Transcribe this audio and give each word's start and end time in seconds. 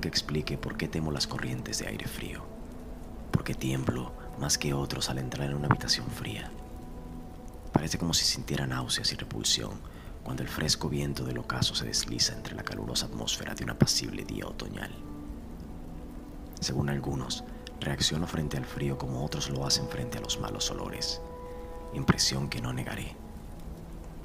Que 0.00 0.08
explique 0.08 0.56
por 0.56 0.76
qué 0.76 0.86
temo 0.86 1.10
las 1.10 1.26
corrientes 1.26 1.80
de 1.80 1.88
aire 1.88 2.06
frío. 2.06 2.44
Porque 3.32 3.54
tiemblo 3.54 4.12
más 4.38 4.56
que 4.56 4.72
otros 4.72 5.10
al 5.10 5.18
entrar 5.18 5.50
en 5.50 5.56
una 5.56 5.66
habitación 5.66 6.06
fría. 6.06 6.52
Parece 7.72 7.98
como 7.98 8.14
si 8.14 8.24
sintiera 8.24 8.66
náuseas 8.66 9.12
y 9.12 9.16
repulsión 9.16 9.80
cuando 10.22 10.42
el 10.44 10.48
fresco 10.48 10.88
viento 10.88 11.24
del 11.24 11.38
ocaso 11.38 11.74
se 11.74 11.86
desliza 11.86 12.34
entre 12.34 12.54
la 12.54 12.62
calurosa 12.62 13.06
atmósfera 13.06 13.54
de 13.54 13.64
un 13.64 13.70
apacible 13.70 14.24
día 14.24 14.46
otoñal. 14.46 14.94
Según 16.60 16.90
algunos, 16.90 17.42
reacciono 17.80 18.26
frente 18.26 18.56
al 18.56 18.66
frío 18.66 18.98
como 18.98 19.24
otros 19.24 19.50
lo 19.50 19.66
hacen 19.66 19.88
frente 19.88 20.18
a 20.18 20.20
los 20.20 20.38
malos 20.38 20.70
olores. 20.70 21.20
Impresión 21.92 22.48
que 22.48 22.60
no 22.60 22.72
negaré. 22.72 23.16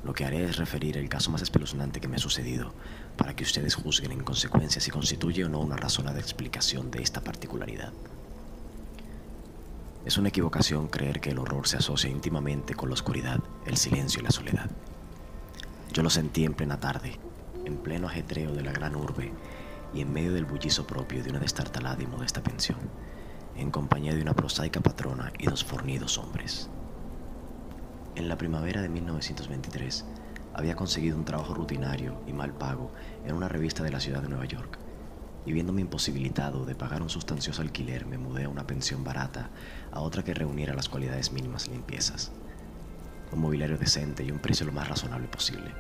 Lo 0.04 0.14
que 0.14 0.26
haré 0.26 0.44
es 0.44 0.58
referir 0.58 0.98
el 0.98 1.08
caso 1.08 1.32
más 1.32 1.42
espeluznante 1.42 2.02
que 2.02 2.10
me 2.10 2.18
ha 2.18 2.20
sucedido 2.20 2.74
para 3.16 3.36
que 3.36 3.44
ustedes 3.44 3.76
juzguen 3.76 4.12
en 4.12 4.24
consecuencia 4.24 4.82
si 4.82 4.92
constituye 4.92 5.46
o 5.46 5.50
no 5.50 5.60
una 5.60 5.78
razonada 5.78 6.20
explicación 6.20 6.92
de 6.92 7.02
esta 7.02 7.22
particularidad. 7.22 7.94
Es 10.06 10.18
una 10.18 10.28
equivocación 10.28 10.90
creer 10.90 11.22
que 11.22 11.30
el 11.30 11.40
horror 11.40 11.66
se 11.66 11.78
asocia 11.78 12.10
íntimamente 12.10 12.74
con 12.74 12.90
la 12.90 12.96
oscuridad, 12.96 13.40
el 13.66 13.78
silencio 13.78 14.20
y 14.20 14.24
la 14.24 14.32
soledad. 14.32 14.70
Yo 15.94 16.04
lo 16.04 16.10
sentí 16.10 16.44
en 16.44 16.54
plena 16.54 16.82
tarde, 16.82 17.18
en 17.64 17.78
pleno 17.78 18.08
ajetreo 18.08 18.52
de 18.52 18.64
la 18.64 18.74
gran 18.74 18.98
urbe 18.98 19.32
y 19.94 20.02
en 20.02 20.12
medio 20.12 20.34
del 20.34 20.44
bullizo 20.44 20.86
propio 20.86 21.24
de 21.24 21.30
una 21.30 21.40
destartalada 21.40 22.04
y 22.04 22.08
modesta 22.08 22.44
pensión, 22.44 22.80
en 23.56 23.72
compañía 23.72 24.14
de 24.14 24.22
una 24.22 24.34
prosaica 24.34 24.82
patrona 24.82 25.32
y 25.40 25.46
dos 25.46 25.64
fornidos 25.64 26.18
hombres. 26.18 26.70
En 28.16 28.30
la 28.30 28.38
primavera 28.38 28.84
de 28.84 28.90
1923 28.90 30.06
había 30.54 30.76
conseguido 30.76 31.18
un 31.18 31.26
trabajo 31.26 31.56
rutinario 31.56 32.22
y 32.28 32.34
mal 32.34 32.54
pago 32.54 32.92
en 33.26 33.34
una 33.34 33.50
revista 33.50 33.82
de 33.82 33.90
la 33.90 34.00
ciudad 34.00 34.22
de 34.22 34.30
Nueva 34.30 34.46
York, 34.46 34.78
y 35.48 35.52
viéndome 35.52 35.82
imposibilitado 35.82 36.64
de 36.64 36.76
pagar 36.76 37.02
un 37.02 37.10
sustancioso 37.10 37.64
alquiler 37.64 38.06
me 38.06 38.20
mudé 38.20 38.44
a 38.44 38.50
una 38.50 38.68
pensión 38.68 39.04
barata 39.04 39.50
a 39.92 40.00
otra 40.02 40.24
que 40.24 40.36
reuniera 40.36 40.76
las 40.76 40.90
cualidades 40.90 41.32
mínimas 41.32 41.68
limpiezas, 41.68 42.32
un 43.32 43.40
mobiliario 43.40 43.80
decente 43.80 44.24
y 44.24 44.30
un 44.30 44.38
precio 44.38 44.68
lo 44.68 44.74
más 44.74 44.88
razonable 44.88 45.28
posible. 45.28 45.74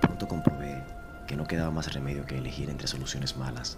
Pronto 0.00 0.26
comprobé 0.26 0.82
que 1.28 1.36
no 1.36 1.46
quedaba 1.46 1.70
más 1.70 1.92
remedio 1.92 2.24
que 2.24 2.38
elegir 2.38 2.70
entre 2.70 2.88
soluciones 2.88 3.36
malas, 3.36 3.76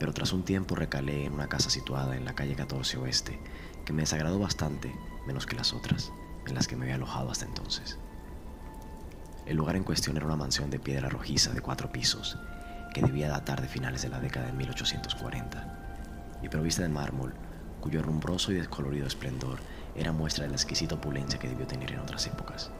pero 0.00 0.12
tras 0.12 0.32
un 0.32 0.42
tiempo 0.42 0.74
recalé 0.74 1.26
en 1.26 1.32
una 1.32 1.48
casa 1.48 1.70
situada 1.70 2.16
en 2.16 2.24
la 2.24 2.34
calle 2.34 2.56
14 2.56 2.98
Oeste, 2.98 3.38
que 3.84 3.92
me 3.92 4.02
desagradó 4.02 4.40
bastante, 4.40 4.92
menos 5.28 5.46
que 5.46 5.54
las 5.54 5.72
otras 5.72 6.10
en 6.48 6.54
las 6.54 6.66
que 6.66 6.76
me 6.76 6.84
había 6.84 6.96
alojado 6.96 7.30
hasta 7.30 7.44
entonces. 7.44 7.98
El 9.46 9.56
lugar 9.56 9.76
en 9.76 9.84
cuestión 9.84 10.16
era 10.16 10.26
una 10.26 10.36
mansión 10.36 10.70
de 10.70 10.78
piedra 10.78 11.08
rojiza 11.08 11.52
de 11.52 11.60
cuatro 11.60 11.90
pisos, 11.90 12.38
que 12.92 13.02
debía 13.02 13.28
datar 13.28 13.60
de 13.60 13.68
finales 13.68 14.02
de 14.02 14.08
la 14.08 14.20
década 14.20 14.46
de 14.46 14.52
1840, 14.52 16.38
y 16.42 16.48
provista 16.48 16.82
de 16.82 16.88
mármol, 16.88 17.34
cuyo 17.80 18.02
rumbroso 18.02 18.52
y 18.52 18.56
descolorido 18.56 19.06
esplendor 19.06 19.58
era 19.94 20.12
muestra 20.12 20.44
de 20.44 20.50
la 20.50 20.56
exquisita 20.56 20.96
opulencia 20.96 21.38
que 21.38 21.48
debió 21.48 21.66
tener 21.66 21.92
en 21.92 22.00
otras 22.00 22.26
épocas. 22.26 22.70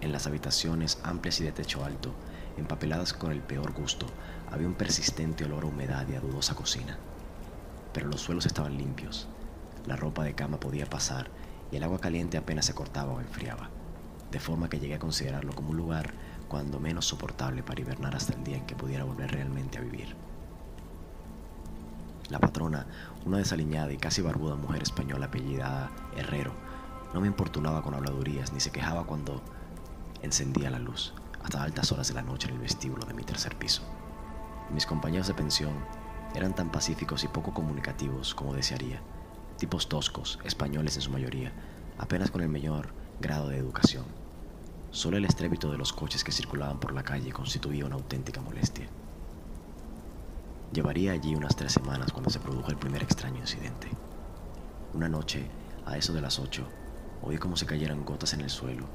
En 0.00 0.12
las 0.12 0.26
habitaciones 0.26 0.98
amplias 1.02 1.40
y 1.40 1.44
de 1.44 1.52
techo 1.52 1.84
alto, 1.84 2.14
empapeladas 2.56 3.12
con 3.12 3.32
el 3.32 3.40
peor 3.40 3.72
gusto, 3.72 4.06
había 4.50 4.66
un 4.66 4.74
persistente 4.74 5.44
olor 5.44 5.64
a 5.64 5.68
humedad 5.68 6.06
y 6.08 6.14
a 6.14 6.20
dudosa 6.20 6.54
cocina. 6.54 6.98
Pero 7.92 8.08
los 8.08 8.20
suelos 8.20 8.46
estaban 8.46 8.76
limpios, 8.76 9.28
la 9.86 9.96
ropa 9.96 10.24
de 10.24 10.34
cama 10.34 10.58
podía 10.58 10.86
pasar 10.86 11.28
y 11.70 11.76
el 11.76 11.82
agua 11.82 11.98
caliente 11.98 12.36
apenas 12.36 12.66
se 12.66 12.74
cortaba 12.74 13.12
o 13.12 13.20
enfriaba, 13.20 13.70
de 14.30 14.40
forma 14.40 14.68
que 14.68 14.78
llegué 14.78 14.94
a 14.94 14.98
considerarlo 14.98 15.54
como 15.54 15.70
un 15.70 15.76
lugar 15.76 16.14
cuando 16.48 16.80
menos 16.80 17.06
soportable 17.06 17.62
para 17.62 17.80
hibernar 17.80 18.14
hasta 18.14 18.34
el 18.34 18.44
día 18.44 18.56
en 18.56 18.66
que 18.66 18.76
pudiera 18.76 19.04
volver 19.04 19.32
realmente 19.32 19.78
a 19.78 19.82
vivir. 19.82 20.14
La 22.28 22.40
patrona, 22.40 22.86
una 23.24 23.38
desaliñada 23.38 23.92
y 23.92 23.98
casi 23.98 24.20
barbuda 24.20 24.56
mujer 24.56 24.82
española 24.82 25.26
apellidada 25.26 25.90
Herrero, 26.16 26.52
no 27.14 27.20
me 27.20 27.28
importunaba 27.28 27.82
con 27.82 27.94
habladurías 27.94 28.52
ni 28.52 28.60
se 28.60 28.72
quejaba 28.72 29.04
cuando 29.04 29.42
encendía 30.22 30.70
la 30.70 30.78
luz 30.78 31.14
hasta 31.42 31.62
altas 31.62 31.92
horas 31.92 32.08
de 32.08 32.14
la 32.14 32.22
noche 32.22 32.48
en 32.48 32.54
el 32.54 32.60
vestíbulo 32.60 33.06
de 33.06 33.14
mi 33.14 33.22
tercer 33.22 33.56
piso. 33.56 33.82
Mis 34.74 34.86
compañeros 34.86 35.28
de 35.28 35.34
pensión 35.34 35.72
eran 36.34 36.54
tan 36.54 36.70
pacíficos 36.70 37.22
y 37.22 37.28
poco 37.28 37.54
comunicativos 37.54 38.34
como 38.34 38.52
desearía, 38.52 39.00
tipos 39.58 39.88
toscos, 39.88 40.38
españoles 40.44 40.96
en 40.96 41.02
su 41.02 41.10
mayoría, 41.10 41.52
apenas 41.98 42.30
con 42.30 42.42
el 42.42 42.48
mayor 42.48 42.88
grado 43.20 43.48
de 43.48 43.58
educación. 43.58 44.04
Solo 44.90 45.16
el 45.16 45.24
estrépito 45.24 45.70
de 45.70 45.78
los 45.78 45.92
coches 45.92 46.24
que 46.24 46.32
circulaban 46.32 46.78
por 46.78 46.92
la 46.92 47.02
calle 47.02 47.32
constituía 47.32 47.86
una 47.86 47.96
auténtica 47.96 48.40
molestia. 48.40 48.86
Llevaría 50.72 51.12
allí 51.12 51.34
unas 51.34 51.56
tres 51.56 51.72
semanas 51.72 52.12
cuando 52.12 52.30
se 52.30 52.40
produjo 52.40 52.70
el 52.70 52.76
primer 52.76 53.02
extraño 53.02 53.40
incidente. 53.40 53.88
Una 54.94 55.08
noche, 55.08 55.46
a 55.84 55.96
eso 55.96 56.12
de 56.12 56.20
las 56.20 56.38
ocho, 56.38 56.66
oí 57.22 57.38
como 57.38 57.56
se 57.56 57.66
cayeran 57.66 58.04
gotas 58.04 58.34
en 58.34 58.40
el 58.40 58.50
suelo 58.50 58.86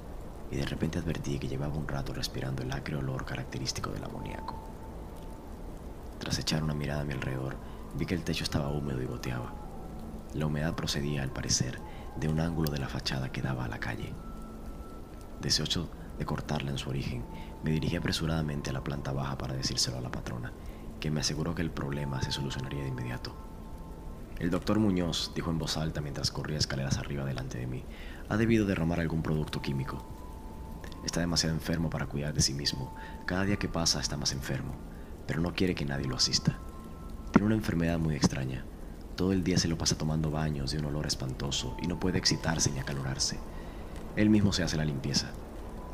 y 0.51 0.57
de 0.57 0.65
repente 0.65 0.99
advertí 0.99 1.39
que 1.39 1.47
llevaba 1.47 1.75
un 1.75 1.87
rato 1.87 2.13
respirando 2.13 2.61
el 2.61 2.71
acre 2.71 2.97
olor 2.97 3.25
característico 3.25 3.89
del 3.89 4.03
amoníaco. 4.03 4.55
Tras 6.19 6.37
echar 6.37 6.61
una 6.61 6.73
mirada 6.73 7.01
a 7.01 7.05
mi 7.05 7.13
alrededor, 7.13 7.55
vi 7.95 8.05
que 8.05 8.15
el 8.15 8.23
techo 8.23 8.43
estaba 8.43 8.69
húmedo 8.69 9.01
y 9.01 9.05
goteaba. 9.05 9.60
La 10.33 10.45
humedad 10.45 10.75
procedía, 10.75 11.23
al 11.23 11.31
parecer, 11.31 11.79
de 12.15 12.27
un 12.27 12.39
ángulo 12.39 12.71
de 12.71 12.79
la 12.79 12.87
fachada 12.87 13.31
que 13.31 13.41
daba 13.41 13.65
a 13.65 13.67
la 13.67 13.79
calle. 13.79 14.13
Deseoso 15.41 15.89
de 16.17 16.25
cortarla 16.25 16.71
en 16.71 16.77
su 16.77 16.89
origen, 16.89 17.25
me 17.63 17.71
dirigí 17.71 17.95
apresuradamente 17.95 18.69
a 18.69 18.73
la 18.73 18.83
planta 18.83 19.11
baja 19.11 19.37
para 19.37 19.55
decírselo 19.55 19.97
a 19.97 20.01
la 20.01 20.11
patrona, 20.11 20.53
que 20.99 21.11
me 21.11 21.21
aseguró 21.21 21.55
que 21.55 21.61
el 21.61 21.71
problema 21.71 22.21
se 22.21 22.31
solucionaría 22.31 22.83
de 22.83 22.89
inmediato. 22.89 23.35
El 24.39 24.49
doctor 24.49 24.79
Muñoz, 24.79 25.33
dijo 25.35 25.51
en 25.51 25.59
voz 25.59 25.77
alta 25.77 26.01
mientras 26.01 26.31
corría 26.31 26.57
escaleras 26.57 26.97
arriba 26.97 27.25
delante 27.25 27.57
de 27.57 27.67
mí, 27.67 27.83
ha 28.29 28.37
debido 28.37 28.65
derramar 28.65 28.99
algún 28.99 29.21
producto 29.21 29.61
químico. 29.61 30.03
Está 31.05 31.19
demasiado 31.19 31.55
enfermo 31.55 31.89
para 31.89 32.07
cuidar 32.07 32.33
de 32.33 32.41
sí 32.41 32.53
mismo. 32.53 32.95
Cada 33.25 33.43
día 33.43 33.57
que 33.57 33.67
pasa 33.67 33.99
está 33.99 34.17
más 34.17 34.31
enfermo, 34.31 34.75
pero 35.27 35.41
no 35.41 35.53
quiere 35.53 35.75
que 35.75 35.85
nadie 35.85 36.07
lo 36.07 36.15
asista. 36.15 36.57
Tiene 37.31 37.47
una 37.47 37.55
enfermedad 37.55 37.99
muy 37.99 38.15
extraña. 38.15 38.65
Todo 39.15 39.33
el 39.33 39.43
día 39.43 39.57
se 39.57 39.67
lo 39.67 39.77
pasa 39.77 39.97
tomando 39.97 40.31
baños 40.31 40.71
de 40.71 40.79
un 40.79 40.85
olor 40.85 41.05
espantoso 41.05 41.75
y 41.81 41.87
no 41.87 41.99
puede 41.99 42.17
excitarse 42.17 42.71
ni 42.71 42.79
acalorarse. 42.79 43.37
Él 44.15 44.29
mismo 44.29 44.53
se 44.53 44.63
hace 44.63 44.77
la 44.77 44.85
limpieza. 44.85 45.31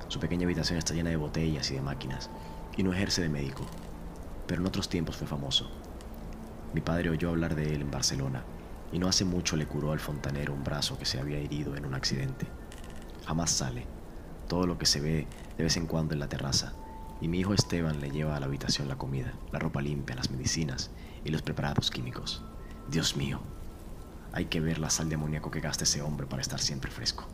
Su 0.07 0.19
pequeña 0.19 0.45
habitación 0.45 0.77
está 0.77 0.93
llena 0.93 1.09
de 1.09 1.17
botellas 1.17 1.69
y 1.71 1.75
de 1.75 1.81
máquinas, 1.81 2.29
y 2.77 2.83
no 2.83 2.93
ejerce 2.93 3.21
de 3.21 3.29
médico, 3.29 3.65
pero 4.47 4.61
en 4.61 4.67
otros 4.67 4.87
tiempos 4.87 5.17
fue 5.17 5.27
famoso. 5.27 5.69
Mi 6.73 6.81
padre 6.81 7.09
oyó 7.09 7.29
hablar 7.29 7.55
de 7.55 7.73
él 7.73 7.81
en 7.81 7.91
Barcelona, 7.91 8.43
y 8.91 8.99
no 8.99 9.07
hace 9.07 9.25
mucho 9.25 9.57
le 9.57 9.67
curó 9.67 9.91
al 9.91 9.99
fontanero 9.99 10.53
un 10.53 10.63
brazo 10.63 10.97
que 10.97 11.05
se 11.05 11.19
había 11.19 11.39
herido 11.39 11.75
en 11.75 11.85
un 11.85 11.93
accidente. 11.93 12.47
Jamás 13.25 13.51
sale, 13.51 13.85
todo 14.47 14.65
lo 14.65 14.77
que 14.77 14.85
se 14.85 15.01
ve 15.01 15.27
de 15.57 15.63
vez 15.63 15.75
en 15.75 15.87
cuando 15.87 16.13
en 16.13 16.19
la 16.21 16.29
terraza, 16.29 16.73
y 17.19 17.27
mi 17.27 17.39
hijo 17.39 17.53
Esteban 17.53 17.99
le 17.99 18.11
lleva 18.11 18.35
a 18.35 18.39
la 18.39 18.45
habitación 18.45 18.87
la 18.87 18.97
comida, 18.97 19.33
la 19.51 19.59
ropa 19.59 19.81
limpia, 19.81 20.15
las 20.15 20.31
medicinas 20.31 20.91
y 21.25 21.31
los 21.31 21.41
preparados 21.41 21.91
químicos. 21.91 22.43
Dios 22.89 23.17
mío, 23.17 23.41
hay 24.31 24.45
que 24.45 24.61
ver 24.61 24.79
la 24.79 24.89
sal 24.89 25.09
de 25.09 25.15
amoníaco 25.15 25.51
que 25.51 25.59
gasta 25.59 25.83
ese 25.83 26.01
hombre 26.01 26.25
para 26.25 26.41
estar 26.41 26.61
siempre 26.61 26.89
fresco. 26.89 27.27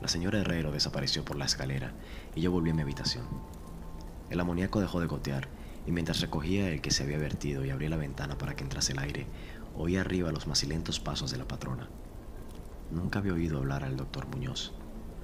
La 0.00 0.06
señora 0.06 0.38
Herrero 0.38 0.70
desapareció 0.70 1.24
por 1.24 1.36
la 1.36 1.46
escalera 1.46 1.92
y 2.36 2.42
yo 2.42 2.52
volví 2.52 2.70
a 2.70 2.74
mi 2.74 2.82
habitación. 2.82 3.26
El 4.30 4.38
amoníaco 4.38 4.80
dejó 4.80 5.00
de 5.00 5.08
gotear 5.08 5.48
y 5.84 5.90
mientras 5.90 6.20
recogía 6.20 6.70
el 6.70 6.80
que 6.80 6.92
se 6.92 7.02
había 7.02 7.18
vertido 7.18 7.64
y 7.64 7.70
abría 7.70 7.90
la 7.90 7.96
ventana 7.96 8.38
para 8.38 8.54
que 8.54 8.62
entrase 8.62 8.92
el 8.92 9.00
aire, 9.00 9.26
oí 9.76 9.96
arriba 9.96 10.30
los 10.30 10.46
macilentos 10.46 11.00
pasos 11.00 11.32
de 11.32 11.38
la 11.38 11.48
patrona. 11.48 11.88
Nunca 12.92 13.18
había 13.18 13.32
oído 13.32 13.58
hablar 13.58 13.82
al 13.82 13.96
doctor 13.96 14.28
Muñoz, 14.28 14.72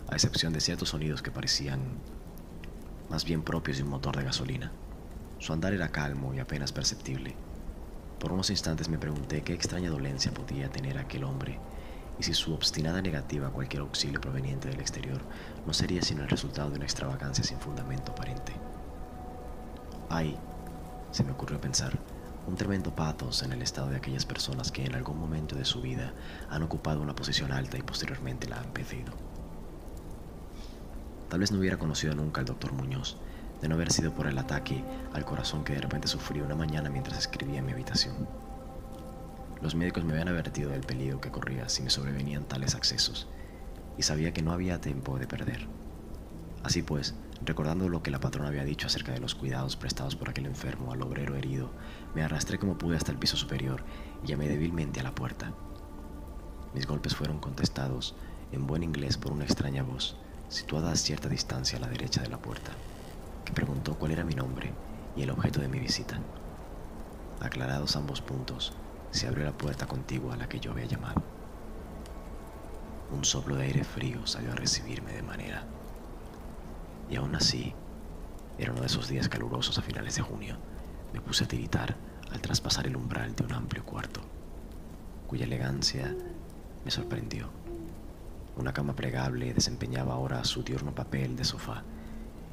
a 0.08 0.14
excepción 0.14 0.52
de 0.52 0.61
ciertos 0.61 0.88
sonidos 0.88 1.23
que 1.23 1.31
parecían 1.31 1.81
más 3.08 3.25
bien 3.25 3.43
propios 3.43 3.76
de 3.76 3.84
un 3.84 3.90
motor 3.90 4.17
de 4.17 4.25
gasolina. 4.25 4.73
Su 5.38 5.52
andar 5.52 5.73
era 5.73 5.93
calmo 5.93 6.34
y 6.34 6.40
apenas 6.40 6.73
perceptible. 6.73 7.37
Por 8.18 8.32
unos 8.32 8.50
instantes 8.50 8.88
me 8.88 8.98
pregunté 8.98 9.42
qué 9.42 9.52
extraña 9.52 9.90
dolencia 9.90 10.32
podía 10.32 10.70
tener 10.70 10.98
aquel 10.98 11.24
hombre 11.24 11.58
y 12.18 12.22
si 12.22 12.32
su 12.32 12.54
obstinada 12.54 13.02
negativa 13.02 13.48
a 13.48 13.52
cualquier 13.52 13.82
auxilio 13.82 14.20
proveniente 14.20 14.68
del 14.68 14.80
exterior 14.80 15.20
no 15.66 15.74
sería 15.74 16.00
sino 16.02 16.22
el 16.22 16.28
resultado 16.28 16.70
de 16.70 16.76
una 16.76 16.86
extravagancia 16.86 17.44
sin 17.44 17.58
fundamento 17.58 18.12
aparente. 18.12 18.52
Hay, 20.08 20.38
se 21.10 21.24
me 21.24 21.32
ocurrió 21.32 21.60
pensar, 21.60 21.98
un 22.46 22.56
tremendo 22.56 22.94
patos 22.94 23.42
en 23.42 23.52
el 23.52 23.60
estado 23.60 23.90
de 23.90 23.96
aquellas 23.96 24.24
personas 24.24 24.70
que 24.70 24.84
en 24.84 24.94
algún 24.94 25.18
momento 25.18 25.56
de 25.56 25.64
su 25.64 25.82
vida 25.82 26.14
han 26.48 26.62
ocupado 26.62 27.02
una 27.02 27.16
posición 27.16 27.52
alta 27.52 27.76
y 27.76 27.82
posteriormente 27.82 28.48
la 28.48 28.60
han 28.60 28.72
perdido. 28.72 29.12
Tal 31.28 31.40
vez 31.40 31.50
no 31.50 31.58
hubiera 31.58 31.78
conocido 31.78 32.14
nunca 32.14 32.40
al 32.40 32.46
doctor 32.46 32.72
Muñoz, 32.72 33.18
de 33.61 33.69
no 33.69 33.75
haber 33.75 33.93
sido 33.93 34.12
por 34.12 34.26
el 34.26 34.38
ataque 34.38 34.85
al 35.12 35.25
corazón 35.25 35.64
que 35.64 35.75
de 35.75 35.81
repente 35.81 36.08
sufrí 36.08 36.41
una 36.41 36.55
mañana 36.55 36.91
mientras 36.91 37.19
escribía 37.19 37.58
en 37.58 37.67
mi 37.67 37.73
habitación. 37.73 38.14
Los 39.62 39.75
médicos 39.75 40.05
me 40.05 40.12
habían 40.12 40.29
advertido 40.29 40.70
del 40.70 40.82
peligro 40.82 41.20
que 41.20 41.31
corría 41.31 41.69
si 41.69 41.82
me 41.82 41.91
sobrevenían 41.91 42.44
tales 42.44 42.75
accesos, 42.75 43.26
y 43.97 44.03
sabía 44.03 44.32
que 44.32 44.43
no 44.43 44.53
había 44.53 44.81
tiempo 44.81 45.19
de 45.19 45.26
perder. 45.26 45.67
Así 46.62 46.82
pues, 46.82 47.14
recordando 47.44 47.88
lo 47.88 48.03
que 48.03 48.11
la 48.11 48.20
patrona 48.20 48.49
había 48.49 48.64
dicho 48.64 48.87
acerca 48.87 49.12
de 49.12 49.20
los 49.20 49.35
cuidados 49.35 49.76
prestados 49.76 50.17
por 50.17 50.29
aquel 50.29 50.47
enfermo 50.47 50.93
al 50.93 51.02
obrero 51.02 51.37
herido, 51.37 51.70
me 52.14 52.23
arrastré 52.23 52.59
como 52.59 52.76
pude 52.76 52.97
hasta 52.97 53.12
el 53.12 53.19
piso 53.19 53.37
superior 53.37 53.82
y 54.23 54.26
llamé 54.26 54.49
débilmente 54.49 55.00
a 55.00 55.05
la 55.05 55.14
puerta. 55.14 55.52
Mis 56.75 56.87
golpes 56.87 57.14
fueron 57.14 57.38
contestados 57.38 58.14
en 58.52 58.67
buen 58.67 58.82
inglés 58.82 59.17
por 59.17 59.32
una 59.32 59.44
extraña 59.44 59.82
voz, 59.82 60.17
situada 60.49 60.93
a 60.93 60.97
cierta 60.97 61.29
distancia 61.29 61.79
a 61.79 61.81
la 61.81 61.88
derecha 61.88 62.20
de 62.20 62.29
la 62.29 62.38
puerta, 62.38 62.73
que 63.46 63.54
preguntó 63.54 63.94
cuál 63.94 64.12
era 64.12 64.25
mi 64.25 64.34
nombre 64.34 64.75
y 65.16 65.22
el 65.22 65.31
objeto 65.31 65.60
de 65.60 65.69
mi 65.69 65.78
visita. 65.78 66.19
Aclarados 67.40 67.96
ambos 67.96 68.20
puntos, 68.20 68.75
se 69.10 69.26
abrió 69.26 69.44
la 69.46 69.56
puerta 69.56 69.87
contigua 69.87 70.34
a 70.34 70.37
la 70.37 70.48
que 70.48 70.60
yo 70.60 70.72
había 70.72 70.84
llamado. 70.84 71.22
Un 73.10 73.25
soplo 73.25 73.56
de 73.56 73.64
aire 73.64 73.84
frío 73.84 74.26
salió 74.26 74.52
a 74.52 74.56
recibirme 74.56 75.12
de 75.12 75.22
manera. 75.22 75.64
Y 77.08 77.16
aún 77.16 77.34
así, 77.37 77.72
era 78.58 78.72
uno 78.72 78.81
de 78.81 78.88
esos 78.88 79.08
días 79.08 79.28
calurosos 79.28 79.78
a 79.78 79.82
finales 79.82 80.16
de 80.16 80.22
junio. 80.22 80.56
Me 81.14 81.20
puse 81.20 81.44
a 81.44 81.49
tiritar 81.49 81.94
al 82.32 82.40
traspasar 82.40 82.87
el 82.87 82.96
umbral 82.96 83.34
de 83.37 83.44
un 83.44 83.52
amplio 83.52 83.84
cuarto, 83.84 84.20
cuya 85.28 85.44
elegancia 85.44 86.14
me 86.84 86.90
sorprendió. 86.90 87.49
Una 88.56 88.72
cama 88.72 88.96
plegable 88.96 89.54
desempeñaba 89.54 90.14
ahora 90.14 90.42
su 90.44 90.62
diurno 90.64 90.94
papel 90.94 91.37
de 91.37 91.44
sofá, 91.44 91.84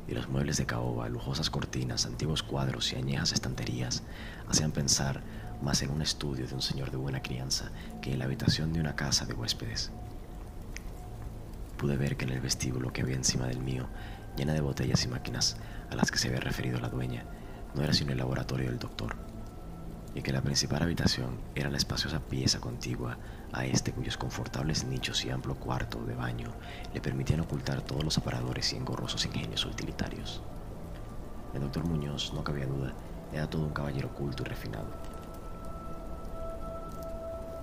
y 0.08 0.14
los 0.14 0.30
muebles 0.30 0.58
de 0.58 0.66
caoba, 0.66 1.10
lujosas 1.10 1.50
cortinas, 1.50 2.06
antiguos 2.06 2.44
cuadros 2.44 2.92
y 2.94 2.96
añejas 2.98 3.32
estanterías 3.32 4.04
hacían 4.50 4.72
pensar 4.72 5.22
más 5.62 5.82
en 5.82 5.92
un 5.92 6.02
estudio 6.02 6.48
de 6.48 6.56
un 6.56 6.62
señor 6.62 6.92
de 6.92 6.98
buena 6.98 7.22
crianza 7.22 7.72
que 8.02 8.12
en 8.12 8.20
la 8.20 8.26
habitación 8.26 8.74
de 8.74 8.82
una 8.82 8.96
casa 8.96 9.26
de 9.26 9.34
huéspedes. 9.34 9.92
Pude 11.78 11.98
ver 11.98 12.18
que 12.18 12.26
en 12.26 12.32
el 12.32 12.42
vestíbulo 12.42 12.92
que 12.92 13.02
había 13.02 13.16
encima 13.16 13.48
del 13.48 13.60
mío, 13.60 13.88
llena 14.36 14.54
de 14.54 14.62
botellas 14.62 15.04
y 15.06 15.08
máquinas 15.08 15.58
a 15.90 15.96
las 15.96 16.12
que 16.12 16.18
se 16.18 16.28
había 16.28 16.40
referido 16.40 16.80
la 16.80 16.90
dueña, 16.90 17.26
no 17.76 17.84
era 17.84 17.94
sino 17.94 18.12
el 18.12 18.18
laboratorio 18.18 18.70
del 18.70 18.80
doctor, 18.80 19.16
y 20.16 20.22
que 20.22 20.32
la 20.32 20.42
principal 20.42 20.84
habitación 20.84 21.40
era 21.56 21.70
la 21.70 21.78
espaciosa 21.78 22.20
pieza 22.20 22.60
contigua 22.60 23.18
a 23.52 23.66
este 23.66 23.92
cuyos 23.92 24.18
confortables 24.18 24.84
nichos 24.84 25.26
y 25.26 25.30
amplio 25.30 25.56
cuarto 25.56 26.04
de 26.06 26.16
baño 26.16 26.54
le 26.94 27.02
permitían 27.02 27.42
ocultar 27.42 27.82
todos 27.82 28.04
los 28.04 28.18
aparadores 28.18 28.74
y 28.74 28.78
engorrosos 28.78 29.26
ingenios 29.26 29.66
utilitarios. 29.66 30.42
El 31.54 31.62
doctor 31.62 31.86
Muñoz, 31.86 32.34
no 32.34 32.44
cabía 32.44 32.68
duda, 32.68 32.94
era 33.32 33.50
todo 33.50 33.64
un 33.64 33.74
caballero 33.74 34.14
culto 34.14 34.44
y 34.44 34.46
refinado 34.48 35.14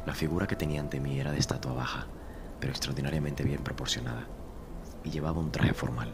la 0.07 0.15
figura 0.15 0.47
que 0.47 0.57
tenía 0.57 0.81
ante 0.81 0.99
mí 0.99 1.21
era 1.21 1.31
de 1.31 1.39
estatua 1.39 1.73
baja, 1.73 2.07
pero 2.59 2.73
extraordinariamente 2.73 3.45
bien 3.45 3.63
proporcionada, 3.63 4.27
y 5.05 5.11
llevaba 5.11 5.41
un 5.41 5.53
traje 5.53 5.75
formal, 5.75 6.13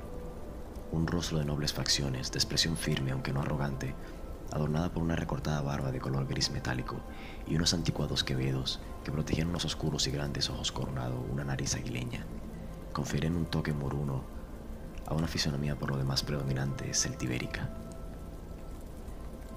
un 0.92 1.06
rostro 1.06 1.38
de 1.38 1.44
nobles 1.44 1.72
facciones, 1.72 2.32
de 2.32 2.38
expresión 2.38 2.76
firme 2.76 3.12
aunque 3.12 3.32
no 3.32 3.40
arrogante, 3.40 3.94
adornada 4.52 4.92
por 4.92 5.02
una 5.02 5.16
recortada 5.16 5.60
barba 5.62 5.92
de 5.92 6.00
color 6.00 6.26
gris 6.26 6.50
metálico 6.50 6.96
y 7.46 7.56
unos 7.56 7.74
anticuados 7.74 8.24
quevedos 8.24 8.80
que 9.04 9.12
protegían 9.12 9.48
unos 9.48 9.64
oscuros 9.64 10.06
y 10.06 10.10
grandes 10.10 10.50
ojos 10.50 10.72
coronados, 10.72 11.24
una 11.30 11.44
nariz 11.44 11.74
aguileña, 11.74 12.24
confieren 12.92 13.36
un 13.36 13.46
toque 13.46 13.72
moruno 13.72 14.24
a 15.06 15.14
una 15.14 15.28
fisonomía 15.28 15.76
por 15.76 15.90
lo 15.90 15.96
demás 15.96 16.22
predominante 16.22 16.92
celtibérica. 16.94 17.70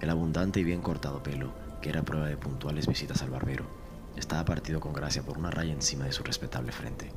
El 0.01 0.09
abundante 0.09 0.59
y 0.59 0.63
bien 0.63 0.81
cortado 0.81 1.21
pelo, 1.23 1.51
que 1.81 1.89
era 1.89 2.03
prueba 2.03 2.27
de 2.27 2.37
puntuales 2.37 2.87
visitas 2.87 3.21
al 3.21 3.31
barbero, 3.31 3.65
estaba 4.15 4.45
partido 4.45 4.79
con 4.79 4.93
gracia 4.93 5.23
por 5.23 5.37
una 5.37 5.51
raya 5.51 5.73
encima 5.73 6.05
de 6.05 6.11
su 6.11 6.23
respetable 6.23 6.71
frente. 6.71 7.11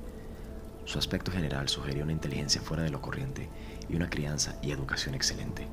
Su 0.85 0.99
aspecto 0.99 1.31
general 1.31 1.69
sugería 1.69 2.03
una 2.03 2.13
inteligencia 2.13 2.61
fuera 2.61 2.83
de 2.83 2.91
lo 2.91 3.01
corriente 3.01 3.49
y 3.89 3.95
una 3.95 4.11
crianza 4.11 4.57
y 4.63 4.73
educación 4.73 5.15
excelente. 5.15 5.69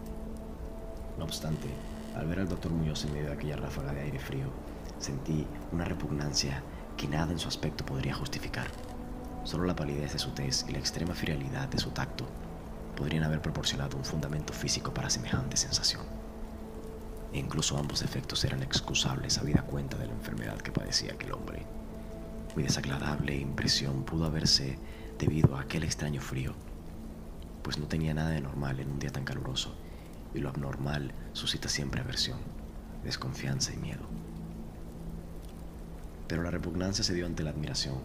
No 1.20 1.26
obstante, 1.26 1.68
al 2.16 2.26
ver 2.26 2.40
al 2.40 2.50
doctor 2.50 2.72
Muñoz 2.72 3.06
en 3.06 3.14
medio 3.14 3.28
de 3.28 3.34
aquella 3.34 3.58
ráfaga 3.58 3.94
de 3.94 4.02
aire 4.02 4.20
frío, 4.20 4.48
sentí 4.98 5.46
una 5.72 5.86
repugnancia 5.86 6.64
que 6.98 7.08
nada 7.08 7.32
en 7.32 7.40
su 7.40 7.48
aspecto 7.48 7.86
podría 7.86 8.16
justificar. 8.16 8.68
Solo 9.44 9.66
la 9.66 9.76
palidez 9.76 10.14
de 10.14 10.20
su 10.20 10.32
tez 10.32 10.66
y 10.68 10.72
la 10.72 10.80
extrema 10.80 11.14
frialdad 11.14 11.68
de 11.68 11.78
su 11.78 11.92
tacto 11.92 12.26
podrían 12.96 13.24
haber 13.24 13.42
proporcionado 13.42 13.96
un 13.98 14.04
fundamento 14.04 14.54
físico 14.54 14.94
para 14.94 15.10
semejante 15.10 15.56
sensación 15.56 16.02
e 17.34 17.38
incluso 17.38 17.78
ambos 17.78 18.02
efectos 18.02 18.44
eran 18.44 18.64
excusables 18.64 19.38
habida 19.38 19.62
cuenta 19.62 19.98
de 19.98 20.08
la 20.08 20.14
enfermedad 20.14 20.58
que 20.58 20.72
padecía 20.72 21.14
aquel 21.14 21.34
hombre. 21.34 21.66
Mi 22.56 22.64
desagradable 22.64 23.36
impresión 23.38 24.04
pudo 24.04 24.26
haberse 24.26 24.80
debido 25.20 25.56
a 25.56 25.62
aquel 25.62 25.84
extraño 25.84 26.22
frío, 26.22 26.54
pues 27.62 27.78
no 27.78 27.88
tenía 27.88 28.14
nada 28.14 28.30
de 28.30 28.42
normal 28.42 28.80
en 28.80 28.90
un 28.90 29.00
día 29.00 29.12
tan 29.12 29.26
caluroso, 29.26 29.76
y 30.34 30.40
lo 30.40 30.50
abnormal 30.50 31.14
suscita 31.34 31.70
siempre 31.70 32.02
aversión, 32.02 32.40
desconfianza 33.04 33.74
y 33.74 33.78
miedo. 33.78 34.04
Pero 36.28 36.44
la 36.44 36.52
repugnancia 36.52 37.04
se 37.04 37.14
dio 37.14 37.26
ante 37.26 37.44
la 37.44 37.50
admiración, 37.50 37.96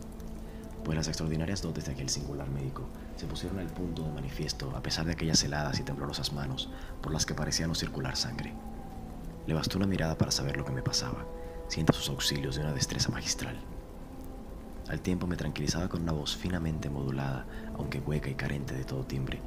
pues 0.85 0.97
las 0.97 1.09
extraordinarias 1.09 1.62
dotes 1.62 1.87
de 1.87 1.93
aquel 1.93 2.11
singular 2.11 2.49
médico 2.50 2.87
se 3.17 3.26
pusieron 3.26 3.59
al 3.59 3.69
punto 3.69 4.03
de 4.03 4.12
manifiesto 4.12 4.75
a 4.76 4.82
pesar 4.82 5.06
de 5.06 5.12
aquellas 5.12 5.43
heladas 5.43 5.81
y 5.81 5.82
temblorosas 5.82 6.32
manos 6.32 6.71
por 7.03 7.12
las 7.12 7.25
que 7.26 7.35
parecía 7.35 7.67
no 7.67 7.75
circular 7.75 8.17
sangre. 8.17 8.53
Le 9.47 9.55
bastó 9.55 9.79
una 9.79 9.87
mirada 9.87 10.17
para 10.17 10.31
saber 10.31 10.56
lo 10.56 10.65
que 10.65 10.73
me 10.73 10.82
pasaba, 10.82 11.27
siendo 11.69 11.93
sus 11.93 12.08
auxilios 12.08 12.56
de 12.56 12.63
una 12.63 12.72
destreza 12.72 13.10
magistral. 13.10 13.58
Al 14.89 15.01
tiempo 15.01 15.27
me 15.27 15.37
tranquilizaba 15.37 15.89
con 15.89 16.03
una 16.03 16.13
voz 16.13 16.37
finamente 16.37 16.91
modulada, 16.91 17.46
aunque 17.79 18.01
hueca 18.01 18.29
y 18.29 18.34
carente 18.34 18.75
de 18.75 18.84
todo 18.84 19.05
timbre, 19.05 19.41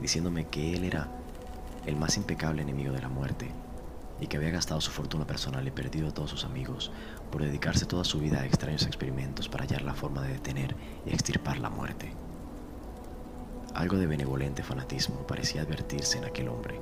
diciéndome 0.00 0.48
que 0.48 0.74
él 0.74 0.84
era 0.84 1.08
el 1.86 1.96
más 1.96 2.16
impecable 2.16 2.62
enemigo 2.62 2.92
de 2.92 3.02
la 3.02 3.08
muerte 3.08 3.50
y 4.20 4.26
que 4.26 4.36
había 4.36 4.50
gastado 4.50 4.80
su 4.80 4.90
fortuna 4.90 5.26
personal 5.26 5.66
y 5.66 5.70
perdido 5.70 6.08
a 6.08 6.14
todos 6.14 6.30
sus 6.30 6.44
amigos 6.44 6.90
por 7.30 7.42
dedicarse 7.42 7.86
toda 7.86 8.04
su 8.04 8.20
vida 8.20 8.40
a 8.40 8.46
extraños 8.46 8.86
experimentos 8.86 9.48
para 9.48 9.64
hallar 9.64 9.82
la 9.82 9.94
forma 9.94 10.22
de 10.22 10.34
detener 10.34 10.76
y 11.04 11.10
extirpar 11.10 11.58
la 11.58 11.70
muerte. 11.70 12.12
Algo 13.74 13.96
de 13.96 14.06
benevolente 14.06 14.62
fanatismo 14.62 15.26
parecía 15.26 15.62
advertirse 15.62 16.18
en 16.18 16.24
aquel 16.24 16.48
hombre, 16.48 16.80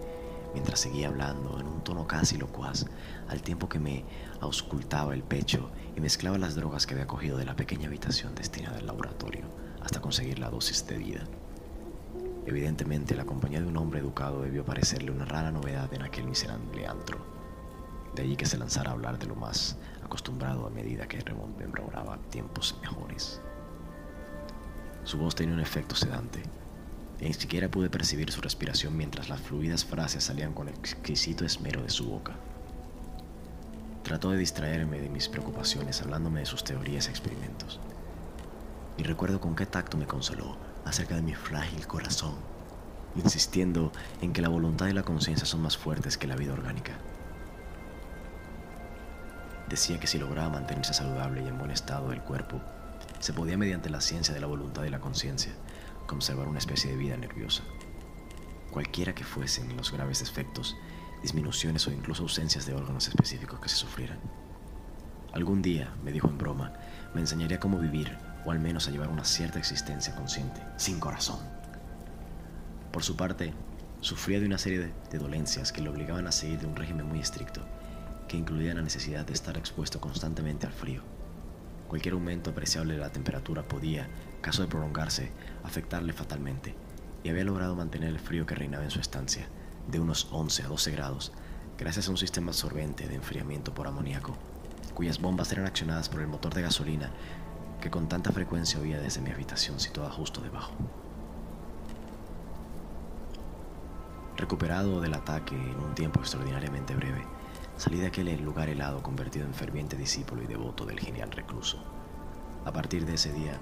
mientras 0.52 0.80
seguía 0.80 1.08
hablando 1.08 1.58
en 1.58 1.66
un 1.66 1.82
tono 1.82 2.06
casi 2.06 2.36
locuaz, 2.36 2.84
al 3.28 3.40
tiempo 3.40 3.68
que 3.68 3.78
me 3.78 4.04
auscultaba 4.40 5.14
el 5.14 5.22
pecho 5.22 5.70
y 5.96 6.00
mezclaba 6.00 6.36
las 6.36 6.54
drogas 6.54 6.86
que 6.86 6.92
había 6.92 7.06
cogido 7.06 7.38
de 7.38 7.46
la 7.46 7.56
pequeña 7.56 7.88
habitación 7.88 8.34
destinada 8.34 8.78
al 8.78 8.86
laboratorio 8.86 9.46
hasta 9.82 10.00
conseguir 10.00 10.38
la 10.38 10.50
dosis 10.50 10.86
de 10.86 10.98
vida. 10.98 11.24
Evidentemente, 12.44 13.14
la 13.14 13.24
compañía 13.24 13.60
de 13.60 13.66
un 13.66 13.76
hombre 13.76 14.00
educado 14.00 14.42
debió 14.42 14.64
parecerle 14.64 15.12
una 15.12 15.24
rara 15.24 15.52
novedad 15.52 15.92
en 15.94 16.02
aquel 16.02 16.26
miserable 16.26 16.86
antro. 16.86 17.24
De 18.16 18.22
allí 18.22 18.36
que 18.36 18.46
se 18.46 18.58
lanzara 18.58 18.90
a 18.90 18.94
hablar 18.94 19.18
de 19.18 19.26
lo 19.26 19.36
más 19.36 19.76
acostumbrado 20.04 20.66
a 20.66 20.70
medida 20.70 21.06
que 21.06 21.20
rememoraba 21.20 22.18
tiempos 22.30 22.76
mejores. 22.82 23.40
Su 25.04 25.18
voz 25.18 25.34
tenía 25.34 25.54
un 25.54 25.60
efecto 25.60 25.94
sedante, 25.94 26.42
y 27.20 27.26
ni 27.26 27.32
siquiera 27.32 27.70
pude 27.70 27.88
percibir 27.88 28.30
su 28.32 28.40
respiración 28.40 28.96
mientras 28.96 29.28
las 29.28 29.40
fluidas 29.40 29.84
frases 29.84 30.24
salían 30.24 30.52
con 30.52 30.68
exquisito 30.68 31.44
esmero 31.44 31.82
de 31.82 31.90
su 31.90 32.06
boca. 32.06 32.34
Trató 34.02 34.30
de 34.30 34.38
distraerme 34.38 35.00
de 35.00 35.08
mis 35.08 35.28
preocupaciones 35.28 36.02
hablándome 36.02 36.40
de 36.40 36.46
sus 36.46 36.64
teorías 36.64 37.06
y 37.06 37.10
experimentos. 37.10 37.78
Y 38.98 39.04
recuerdo 39.04 39.40
con 39.40 39.54
qué 39.54 39.64
tacto 39.64 39.96
me 39.96 40.06
consoló 40.06 40.71
acerca 40.84 41.16
de 41.16 41.22
mi 41.22 41.34
frágil 41.34 41.86
corazón, 41.86 42.34
insistiendo 43.16 43.92
en 44.20 44.32
que 44.32 44.42
la 44.42 44.48
voluntad 44.48 44.86
y 44.86 44.92
la 44.92 45.02
conciencia 45.02 45.46
son 45.46 45.62
más 45.62 45.76
fuertes 45.76 46.18
que 46.18 46.26
la 46.26 46.36
vida 46.36 46.52
orgánica. 46.52 46.92
Decía 49.68 49.98
que 49.98 50.06
si 50.06 50.18
lograba 50.18 50.50
mantenerse 50.50 50.92
saludable 50.92 51.42
y 51.42 51.48
en 51.48 51.58
buen 51.58 51.70
estado 51.70 52.10
del 52.10 52.20
cuerpo, 52.20 52.60
se 53.20 53.32
podía 53.32 53.56
mediante 53.56 53.90
la 53.90 54.00
ciencia 54.00 54.34
de 54.34 54.40
la 54.40 54.46
voluntad 54.46 54.84
y 54.84 54.90
la 54.90 55.00
conciencia 55.00 55.52
conservar 56.06 56.48
una 56.48 56.58
especie 56.58 56.90
de 56.90 56.96
vida 56.96 57.16
nerviosa. 57.16 57.62
Cualquiera 58.70 59.14
que 59.14 59.24
fuesen 59.24 59.76
los 59.76 59.92
graves 59.92 60.20
defectos, 60.20 60.76
disminuciones 61.22 61.86
o 61.86 61.92
incluso 61.92 62.24
ausencias 62.24 62.66
de 62.66 62.74
órganos 62.74 63.08
específicos 63.08 63.60
que 63.60 63.68
se 63.68 63.76
sufrieran. 63.76 64.18
Algún 65.32 65.62
día, 65.62 65.94
me 66.04 66.12
dijo 66.12 66.28
en 66.28 66.36
broma, 66.36 66.72
me 67.14 67.20
enseñaría 67.20 67.60
cómo 67.60 67.78
vivir, 67.78 68.18
o 68.44 68.50
al 68.50 68.60
menos 68.60 68.88
a 68.88 68.90
llevar 68.90 69.08
una 69.08 69.24
cierta 69.24 69.58
existencia 69.58 70.14
consciente, 70.14 70.60
sin 70.76 70.98
corazón. 70.98 71.38
Por 72.90 73.02
su 73.02 73.16
parte, 73.16 73.52
sufría 74.00 74.40
de 74.40 74.46
una 74.46 74.58
serie 74.58 74.92
de, 75.10 75.18
dolencias 75.18 75.72
que 75.72 75.80
le 75.80 75.88
obligaban 75.88 76.26
a 76.26 76.32
seguir 76.32 76.60
de 76.60 76.66
un 76.66 76.76
régimen 76.76 77.06
muy 77.06 77.20
estricto, 77.20 77.62
que 78.28 78.36
incluía 78.36 78.74
la 78.74 78.82
necesidad 78.82 79.24
de 79.24 79.32
estar 79.32 79.56
expuesto 79.56 80.00
constantemente 80.00 80.66
al 80.66 80.72
frío. 80.72 81.02
Cualquier 81.88 82.14
aumento 82.14 82.50
apreciable 82.50 82.94
de 82.94 83.00
la 83.00 83.12
temperatura 83.12 83.62
podía, 83.62 84.08
caso 84.40 84.62
de 84.62 84.68
prolongarse, 84.68 85.30
afectarle 85.62 86.12
fatalmente, 86.12 86.74
y 87.22 87.28
había 87.28 87.44
logrado 87.44 87.76
mantener 87.76 88.08
el 88.08 88.18
frío 88.18 88.46
que 88.46 88.54
reinaba 88.54 88.84
en 88.84 88.90
su 88.90 88.98
estancia, 88.98 89.46
de 89.88 90.00
unos 90.00 90.28
11 90.32 90.64
a 90.64 90.68
12 90.68 90.90
grados, 90.90 91.32
gracias 91.78 92.08
a 92.08 92.10
un 92.10 92.16
sistema 92.16 92.48
absorbente 92.48 93.08
de 93.08 93.14
enfriamiento 93.14 93.74
por 93.74 93.86
amoníaco, 93.86 94.36
cuyas 94.94 95.20
bombas 95.20 95.52
eran 95.52 95.66
accionadas 95.66 96.08
por 96.08 96.20
el 96.20 96.26
motor 96.26 96.54
de 96.54 96.62
gasolina 96.62 97.10
que 97.82 97.90
con 97.90 98.08
tanta 98.08 98.30
frecuencia 98.30 98.80
oía 98.80 99.00
desde 99.00 99.20
mi 99.20 99.32
habitación 99.32 99.80
situada 99.80 100.08
justo 100.08 100.40
debajo. 100.40 100.72
Recuperado 104.36 105.00
del 105.00 105.14
ataque 105.14 105.56
en 105.56 105.80
un 105.80 105.94
tiempo 105.94 106.20
extraordinariamente 106.20 106.94
breve, 106.94 107.24
salí 107.76 107.98
de 107.98 108.06
aquel 108.06 108.40
lugar 108.40 108.68
helado 108.68 109.02
convertido 109.02 109.44
en 109.44 109.52
ferviente 109.52 109.96
discípulo 109.96 110.42
y 110.42 110.46
devoto 110.46 110.86
del 110.86 111.00
genial 111.00 111.32
recluso. 111.32 111.82
A 112.64 112.72
partir 112.72 113.04
de 113.04 113.14
ese 113.14 113.32
día, 113.32 113.58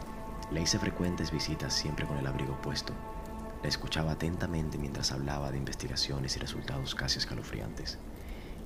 le 0.50 0.60
hice 0.60 0.78
frecuentes 0.78 1.30
visitas 1.30 1.72
siempre 1.72 2.06
con 2.06 2.18
el 2.18 2.26
abrigo 2.26 2.60
puesto. 2.60 2.92
Le 3.62 3.68
escuchaba 3.70 4.12
atentamente 4.12 4.76
mientras 4.76 5.12
hablaba 5.12 5.50
de 5.50 5.56
investigaciones 5.56 6.36
y 6.36 6.40
resultados 6.40 6.94
casi 6.94 7.18
escalofriantes, 7.18 7.98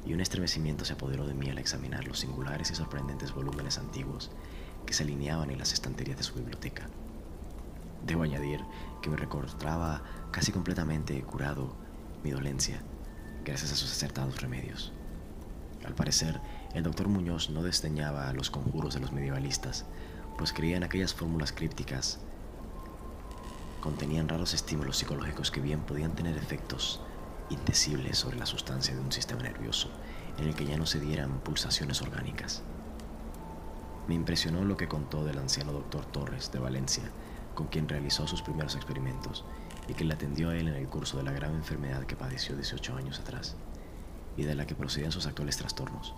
y 0.05 0.15
un 0.15 0.21
estremecimiento 0.21 0.85
se 0.85 0.95
apoderó 0.95 1.27
de 1.27 1.35
mí 1.35 1.49
al 1.49 1.59
examinar 1.59 2.05
los 2.07 2.19
singulares 2.19 2.73
y 2.73 2.75
sorprendentes 2.75 3.33
volúmenes 3.33 3.79
antiguos 3.79 4.31
que 4.87 4.95
se 4.95 5.03
alineaban 5.03 5.51
en 5.51 5.59
las 5.59 5.73
estanterías 5.73 6.17
de 6.17 6.25
su 6.25 6.35
biblioteca. 6.35 6.89
Debo 8.07 8.23
añadir 8.23 8.61
que 9.03 9.11
me 9.11 9.17
recordaba 9.17 10.03
casi 10.31 10.53
completamente 10.53 11.21
curado 11.23 11.75
mi 12.23 12.31
dolencia 12.31 12.83
gracias 13.45 13.73
a 13.73 13.77
sus 13.77 13.93
acertados 13.93 14.41
remedios. 14.41 14.93
Al 15.85 15.95
parecer, 15.95 16.41
el 16.75 16.83
doctor 16.83 17.09
Muñoz 17.09 17.51
no 17.51 17.63
desdeñaba 17.63 18.33
los 18.33 18.51
conjuros 18.51 18.95
de 18.95 19.01
los 19.01 19.13
medievalistas, 19.13 19.85
pues 20.39 20.53
creía 20.53 20.77
en 20.77 20.85
aquellas 20.85 21.15
fórmulas 21.15 21.53
crípticas 21.53 22.21
contenían 23.85 24.31
raros 24.31 24.55
estímulos 24.55 24.97
psicológicos 24.97 25.51
que 25.51 25.61
bien 25.61 25.81
podían 25.81 26.15
tener 26.15 26.39
efectos 26.39 27.03
indecibles 27.51 28.17
sobre 28.17 28.39
la 28.39 28.47
sustancia 28.47 28.95
de 28.95 29.01
un 29.03 29.13
sistema 29.13 29.43
nervioso 29.43 29.91
en 30.39 30.49
el 30.49 30.55
que 30.55 30.65
ya 30.65 30.79
no 30.79 30.87
se 30.87 31.01
dieran 31.01 31.41
pulsaciones 31.41 32.01
orgánicas. 32.01 32.63
Me 34.07 34.15
impresionó 34.15 34.65
lo 34.65 34.77
que 34.77 34.89
contó 34.89 35.25
del 35.25 35.39
anciano 35.39 35.73
doctor 35.73 36.05
Torres 36.07 36.53
de 36.53 36.59
Valencia, 36.59 37.05
con 37.55 37.69
quien 37.69 37.89
realizó 37.89 38.27
sus 38.27 38.43
primeros 38.43 38.75
experimentos 38.75 39.45
y 39.89 39.95
que 39.95 40.05
le 40.05 40.15
atendió 40.15 40.51
a 40.51 40.57
él 40.57 40.69
en 40.69 40.75
el 40.75 40.89
curso 40.89 41.17
de 41.17 41.23
la 41.23 41.33
grave 41.33 41.55
enfermedad 41.55 42.05
que 42.05 42.17
padeció 42.17 42.55
18 42.55 42.97
años 42.97 43.21
atrás 43.21 43.57
y 44.37 44.43
de 44.43 44.55
la 44.55 44.67
que 44.67 44.75
procedían 44.75 45.13
sus 45.13 45.27
actuales 45.27 45.57
trastornos. 45.57 46.15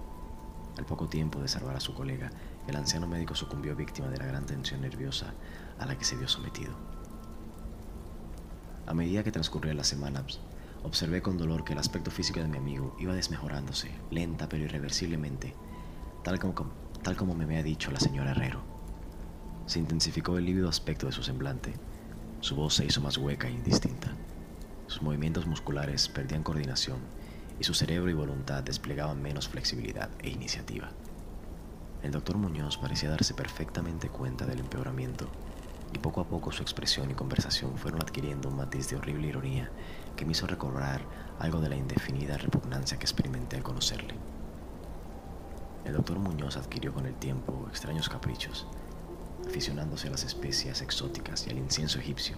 Al 0.78 0.84
poco 0.84 1.08
tiempo 1.08 1.40
de 1.40 1.48
salvar 1.48 1.76
a 1.76 1.80
su 1.80 1.94
colega, 1.94 2.30
el 2.66 2.76
anciano 2.76 3.06
médico 3.06 3.34
sucumbió 3.34 3.76
víctima 3.76 4.08
de 4.08 4.18
la 4.18 4.26
gran 4.26 4.46
tensión 4.46 4.80
nerviosa 4.80 5.34
a 5.78 5.86
la 5.86 5.96
que 5.96 6.04
se 6.04 6.16
vio 6.16 6.28
sometido. 6.28 6.74
A 8.86 8.94
medida 8.94 9.22
que 9.22 9.32
transcurrían 9.32 9.76
las 9.76 9.88
semanas, 9.88 10.40
observé 10.82 11.22
con 11.22 11.38
dolor 11.38 11.64
que 11.64 11.72
el 11.72 11.78
aspecto 11.78 12.10
físico 12.10 12.40
de 12.40 12.48
mi 12.48 12.58
amigo 12.58 12.94
iba 12.98 13.14
desmejorándose, 13.14 13.90
lenta 14.10 14.48
pero 14.48 14.64
irreversiblemente, 14.64 15.54
tal 16.22 16.38
como, 16.38 16.72
tal 17.06 17.14
como 17.14 17.36
me 17.36 17.44
había 17.44 17.62
dicho 17.62 17.92
la 17.92 18.00
señora 18.00 18.32
Herrero. 18.32 18.64
Se 19.66 19.78
intensificó 19.78 20.38
el 20.38 20.44
lívido 20.44 20.68
aspecto 20.68 21.06
de 21.06 21.12
su 21.12 21.22
semblante. 21.22 21.72
Su 22.40 22.56
voz 22.56 22.74
se 22.74 22.84
hizo 22.84 23.00
más 23.00 23.16
hueca 23.16 23.46
e 23.46 23.52
indistinta. 23.52 24.10
Sus 24.88 25.02
movimientos 25.02 25.46
musculares 25.46 26.08
perdían 26.08 26.42
coordinación 26.42 26.98
y 27.60 27.62
su 27.62 27.74
cerebro 27.74 28.10
y 28.10 28.14
voluntad 28.14 28.64
desplegaban 28.64 29.22
menos 29.22 29.48
flexibilidad 29.48 30.10
e 30.18 30.30
iniciativa. 30.30 30.90
El 32.02 32.10
doctor 32.10 32.38
Muñoz 32.38 32.76
parecía 32.76 33.10
darse 33.10 33.34
perfectamente 33.34 34.08
cuenta 34.08 34.44
del 34.44 34.58
empeoramiento 34.58 35.28
y 35.94 35.98
poco 35.98 36.20
a 36.20 36.26
poco 36.26 36.50
su 36.50 36.62
expresión 36.62 37.08
y 37.08 37.14
conversación 37.14 37.78
fueron 37.78 38.02
adquiriendo 38.02 38.48
un 38.48 38.56
matiz 38.56 38.90
de 38.90 38.96
horrible 38.96 39.28
ironía 39.28 39.70
que 40.16 40.24
me 40.24 40.32
hizo 40.32 40.48
recobrar 40.48 41.02
algo 41.38 41.60
de 41.60 41.68
la 41.68 41.76
indefinida 41.76 42.36
repugnancia 42.36 42.98
que 42.98 43.04
experimenté 43.04 43.54
al 43.54 43.62
conocerle. 43.62 44.35
El 45.86 45.92
doctor 45.92 46.18
Muñoz 46.18 46.56
adquirió 46.56 46.92
con 46.92 47.06
el 47.06 47.14
tiempo 47.14 47.64
extraños 47.70 48.08
caprichos, 48.08 48.66
aficionándose 49.46 50.08
a 50.08 50.10
las 50.10 50.24
especias 50.24 50.82
exóticas 50.82 51.46
y 51.46 51.50
al 51.50 51.58
incienso 51.58 52.00
egipcio, 52.00 52.36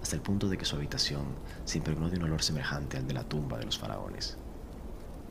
hasta 0.00 0.16
el 0.16 0.22
punto 0.22 0.48
de 0.48 0.56
que 0.56 0.64
su 0.64 0.74
habitación 0.74 1.26
se 1.66 1.76
impregnó 1.76 2.08
de 2.08 2.16
un 2.16 2.24
olor 2.24 2.42
semejante 2.42 2.96
al 2.96 3.06
de 3.06 3.12
la 3.12 3.24
tumba 3.24 3.58
de 3.58 3.66
los 3.66 3.78
faraones. 3.78 4.38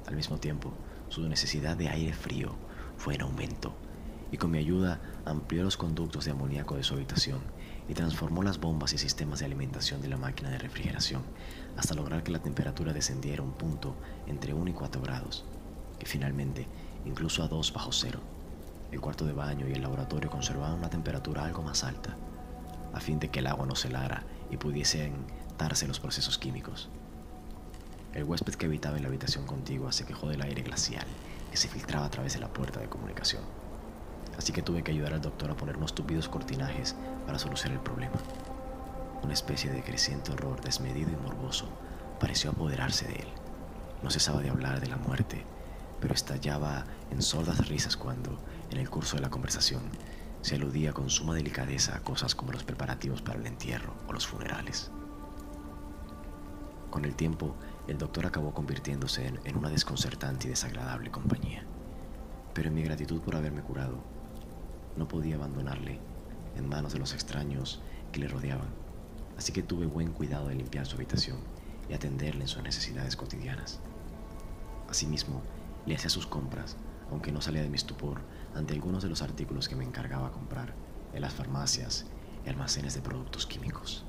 Al 0.06 0.16
mismo 0.16 0.38
tiempo, 0.38 0.72
su 1.10 1.28
necesidad 1.28 1.76
de 1.76 1.90
aire 1.90 2.14
frío 2.14 2.54
fue 2.96 3.16
en 3.16 3.22
aumento, 3.22 3.74
y 4.32 4.38
con 4.38 4.52
mi 4.52 4.60
ayuda 4.60 5.02
amplió 5.26 5.64
los 5.64 5.78
conductos 5.78 6.26
de 6.26 6.32
amoníaco 6.32 6.76
de 6.76 6.84
su 6.84 6.94
habitación 6.94 7.40
y 7.90 7.96
transformó 7.96 8.44
las 8.44 8.60
bombas 8.60 8.94
y 8.94 9.00
sistemas 9.00 9.40
de 9.40 9.46
alimentación 9.46 10.00
de 10.04 10.10
la 10.10 10.18
máquina 10.18 10.52
de 10.52 10.60
refrigeración 10.60 11.24
hasta 11.76 11.96
lograr 11.96 12.22
que 12.22 12.32
la 12.32 12.44
temperatura 12.44 12.94
descendiera 12.94 13.42
un 13.42 13.54
punto 13.54 13.96
entre 14.28 14.54
1 14.54 14.70
y 14.70 14.74
4 14.74 15.02
grados, 15.02 15.44
que 15.98 16.06
finalmente 16.06 16.68
incluso 17.08 17.44
a 17.44 17.48
2 17.48 17.74
bajo 17.74 17.92
cero. 17.92 18.20
El 18.92 19.02
cuarto 19.02 19.26
de 19.26 19.34
baño 19.34 19.68
y 19.68 19.74
el 19.74 19.82
laboratorio 19.82 20.30
conservaban 20.30 20.78
una 20.78 20.90
temperatura 20.90 21.44
algo 21.44 21.64
más 21.64 21.84
alta, 21.84 22.16
a 22.94 23.00
fin 23.00 23.20
de 23.20 23.30
que 23.30 23.40
el 23.40 23.48
agua 23.48 23.66
no 23.66 23.76
se 23.76 23.88
helara 23.88 24.24
y 24.50 24.58
pudiesen 24.58 25.14
darse 25.58 25.88
los 25.88 26.00
procesos 26.00 26.38
químicos. 26.38 26.90
El 28.14 28.24
huésped 28.24 28.56
que 28.56 28.66
habitaba 28.66 28.98
en 28.98 29.04
la 29.04 29.10
habitación 29.10 29.46
contigua 29.46 29.92
se 29.92 30.06
quejó 30.06 30.30
del 30.30 30.42
aire 30.42 30.62
glacial 30.62 31.06
que 31.52 31.58
se 31.58 31.68
filtraba 31.68 32.06
a 32.06 32.10
través 32.10 32.34
de 32.34 32.40
la 32.40 32.52
puerta 32.52 32.80
de 32.80 32.90
comunicación. 32.90 33.44
Así 34.38 34.54
que 34.54 34.62
tuve 34.62 34.84
que 34.84 34.92
ayudar 34.92 35.14
al 35.14 35.22
doctor 35.22 35.52
a 35.52 35.58
poner 35.58 35.78
unos 35.78 35.96
tupidos 35.96 36.30
cortinajes 36.30 36.96
para 37.26 37.40
solucionar 37.40 37.78
el 37.78 37.84
problema. 37.84 38.16
Una 39.24 39.34
especie 39.34 39.72
de 39.72 39.84
creciente 39.84 40.32
horror 40.32 40.62
desmedido 40.62 41.10
y 41.12 41.16
morboso 41.16 41.68
pareció 42.20 42.52
apoderarse 42.52 43.08
de 43.08 43.16
él. 43.16 43.28
No 44.04 44.12
cesaba 44.12 44.42
de 44.42 44.50
hablar 44.50 44.80
de 44.80 44.88
la 44.88 44.98
muerte 44.98 45.44
pero 46.00 46.14
estallaba 46.14 46.86
en 47.12 47.22
sordas 47.22 47.68
risas 47.68 47.98
cuando, 47.98 48.38
en 48.70 48.78
el 48.78 48.90
curso 48.90 49.16
de 49.16 49.22
la 49.22 49.30
conversación, 49.30 49.82
se 50.42 50.56
aludía 50.56 50.94
con 50.94 51.10
suma 51.10 51.34
delicadeza 51.34 51.96
a 51.96 52.02
cosas 52.02 52.36
como 52.36 52.52
los 52.52 52.64
preparativos 52.64 53.22
para 53.22 53.40
el 53.40 53.48
entierro 53.48 53.94
o 54.08 54.14
los 54.14 54.28
funerales. 54.28 54.92
Con 56.90 57.06
el 57.06 57.16
tiempo, 57.16 57.56
el 57.88 57.98
doctor 57.98 58.26
acabó 58.26 58.54
convirtiéndose 58.54 59.28
en, 59.28 59.40
en, 59.44 59.58
una 59.58 59.70
desconcertante 59.70 60.48
y 60.48 60.50
desagradable 60.50 61.12
compañía, 61.12 61.66
pero 62.54 62.70
en 62.70 62.76
mi 62.76 62.84
gratitud 62.84 63.22
por 63.22 63.36
haberme 63.36 63.62
curado, 63.62 64.04
no 64.96 65.08
podía 65.08 65.36
abandonarle 65.36 66.00
en 66.56 66.68
manos 66.68 66.94
de 66.94 67.00
los 67.00 67.14
extraños 67.14 67.82
que 68.12 68.20
le 68.20 68.28
rodeaban, 68.28 68.70
así 69.38 69.52
que 69.52 69.64
tuve 69.64 69.86
buen 69.86 70.12
cuidado 70.12 70.48
de 70.48 70.56
limpiar 70.56 70.86
su 70.86 70.96
habitación 70.96 71.38
y 71.90 71.94
atenderle 71.94 72.42
en 72.42 72.48
sus 72.48 72.64
necesidades 72.64 73.16
cotidianas. 73.16 73.80
Asimismo, 74.90 75.44
le 75.88 75.96
hacía 75.96 76.10
sus 76.10 76.28
compras, 76.28 76.78
aunque 77.10 77.32
no 77.32 77.42
salía 77.42 77.64
de 77.64 77.70
mi 77.70 77.78
estupor 77.78 78.22
ante 78.54 78.74
algunos 78.74 79.02
de 79.02 79.10
los 79.10 79.22
artículos 79.22 79.70
que 79.70 79.76
me 79.76 79.86
encargaba 79.86 80.32
comprar 80.32 80.76
en 81.14 81.22
las 81.22 81.34
farmacias 81.34 82.06
y 82.46 82.50
almacenes 82.50 82.94
de 82.94 83.02
productos 83.02 83.48
químicos. 83.48 84.07